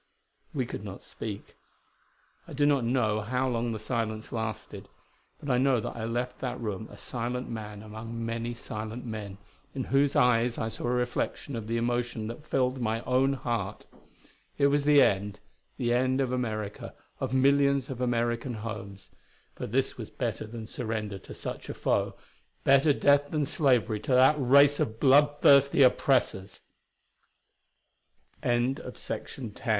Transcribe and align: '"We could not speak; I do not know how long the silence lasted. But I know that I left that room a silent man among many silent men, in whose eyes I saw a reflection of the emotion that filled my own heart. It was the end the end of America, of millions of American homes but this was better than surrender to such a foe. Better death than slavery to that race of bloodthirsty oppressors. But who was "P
'"We 0.55 0.65
could 0.65 0.83
not 0.83 1.03
speak; 1.03 1.55
I 2.47 2.53
do 2.53 2.65
not 2.65 2.83
know 2.83 3.21
how 3.21 3.47
long 3.47 3.71
the 3.71 3.77
silence 3.77 4.31
lasted. 4.31 4.89
But 5.39 5.51
I 5.51 5.59
know 5.59 5.79
that 5.79 5.95
I 5.95 6.05
left 6.05 6.39
that 6.39 6.59
room 6.59 6.87
a 6.89 6.97
silent 6.97 7.47
man 7.49 7.83
among 7.83 8.25
many 8.25 8.55
silent 8.55 9.05
men, 9.05 9.37
in 9.75 9.83
whose 9.93 10.15
eyes 10.15 10.57
I 10.57 10.69
saw 10.69 10.87
a 10.87 10.91
reflection 10.91 11.55
of 11.55 11.67
the 11.67 11.77
emotion 11.77 12.25
that 12.29 12.47
filled 12.47 12.81
my 12.81 13.01
own 13.03 13.33
heart. 13.33 13.85
It 14.57 14.65
was 14.69 14.85
the 14.85 15.03
end 15.03 15.39
the 15.77 15.93
end 15.93 16.19
of 16.19 16.31
America, 16.31 16.95
of 17.19 17.31
millions 17.31 17.87
of 17.91 18.01
American 18.01 18.55
homes 18.55 19.11
but 19.53 19.71
this 19.71 19.99
was 19.99 20.09
better 20.09 20.47
than 20.47 20.65
surrender 20.65 21.19
to 21.19 21.33
such 21.35 21.69
a 21.69 21.75
foe. 21.75 22.15
Better 22.63 22.91
death 22.91 23.29
than 23.29 23.45
slavery 23.45 23.99
to 23.99 24.15
that 24.15 24.33
race 24.39 24.79
of 24.79 24.99
bloodthirsty 24.99 25.83
oppressors. 25.83 26.61
But 28.41 28.49
who 28.79 28.83
was 28.89 29.51
"P 29.53 29.61